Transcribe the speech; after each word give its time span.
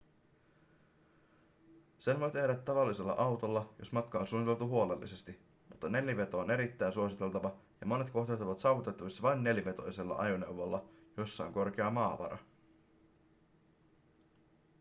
sen 1.99 2.19
voi 2.19 2.31
tehdä 2.31 2.55
tavallisella 2.55 3.11
autolla 3.13 3.73
jos 3.79 3.91
matka 3.91 4.19
on 4.19 4.27
suunniteltu 4.27 4.67
huolellisesti 4.67 5.39
mutta 5.69 5.89
neliveto 5.89 6.39
on 6.39 6.51
erittäin 6.51 6.93
suositeltava 6.93 7.55
ja 7.81 7.87
monet 7.87 8.09
kohteet 8.09 8.41
ovat 8.41 8.59
saavutettavissa 8.59 9.21
vain 9.23 9.43
nelivetoisella 9.43 10.15
ajoneuvolla 10.15 10.85
jossa 11.17 11.45
on 11.45 11.53
korkea 11.53 11.89
maavara 11.89 12.37